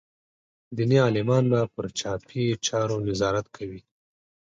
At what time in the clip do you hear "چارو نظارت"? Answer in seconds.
2.65-3.45